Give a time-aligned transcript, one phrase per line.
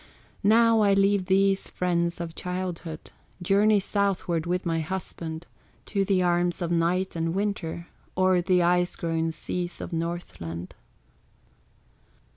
[0.43, 5.45] Now I leave these friends of childhood, Journey southward with my husband,
[5.85, 7.85] To the arms of Night and Winter,
[8.17, 10.73] O'er the ice grown seas of Northland.